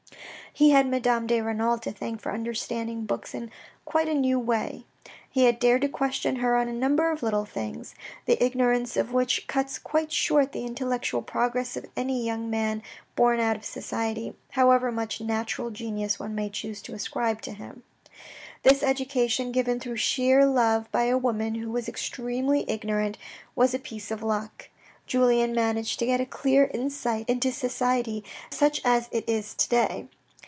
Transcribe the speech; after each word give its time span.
He 0.53 0.71
had 0.71 0.85
Madame 0.85 1.27
de 1.27 1.39
Renal 1.39 1.77
to 1.79 1.93
thank 1.93 2.19
for 2.21 2.33
understanding 2.33 3.05
books 3.05 3.33
in 3.33 3.49
quite 3.85 4.09
a 4.09 4.13
new 4.13 4.37
way. 4.37 4.83
He 5.29 5.45
had 5.45 5.59
dared 5.59 5.81
to 5.83 5.87
question 5.87 6.35
her 6.35 6.57
on 6.57 6.67
a 6.67 6.73
number 6.73 7.09
of 7.09 7.23
little 7.23 7.45
things, 7.45 7.95
the 8.25 8.43
ignorance 8.43 8.97
of 8.97 9.13
which 9.13 9.47
cuts 9.47 9.79
quite 9.79 10.11
short 10.11 10.51
the 10.51 10.65
intellectual 10.65 11.21
progress 11.21 11.77
of 11.77 11.85
any 11.95 12.21
young 12.25 12.49
man 12.49 12.83
born 13.15 13.39
out 13.39 13.55
of 13.55 13.63
society, 13.63 14.35
however 14.51 14.91
much 14.91 15.21
natural 15.21 15.69
genius 15.71 16.19
one 16.19 16.35
may 16.35 16.49
choose 16.49 16.81
to 16.81 16.93
ascribe 16.93 17.41
to 17.43 17.53
him. 17.53 17.83
This 18.63 18.83
education 18.83 19.53
given 19.53 19.79
through 19.79 19.95
sheer 19.95 20.45
love 20.45 20.91
by 20.91 21.03
a 21.03 21.17
woman 21.17 21.55
who 21.55 21.71
was 21.71 21.87
extremely 21.87 22.69
ignorant, 22.69 23.17
was 23.55 23.73
a 23.73 23.79
piece 23.79 24.11
of 24.11 24.21
luck. 24.21 24.67
Julien 25.07 25.55
managed 25.55 25.97
to 25.99 26.05
get 26.05 26.19
a 26.19 26.25
clear 26.25 26.69
insight 26.73 27.29
into 27.29 27.53
society 27.53 28.25
such 28.51 28.81
as 28.83 29.07
it 29.13 29.29
is 29.29 29.53
to 29.53 29.69
day. 29.69 30.07